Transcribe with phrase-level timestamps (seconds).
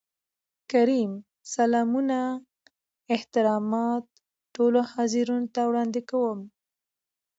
[0.71, 1.11] کريم:
[1.55, 2.19] سلامونه
[3.15, 4.05] احترامات
[4.55, 6.39] ټولو حاضرينو ته وړاندې کوم.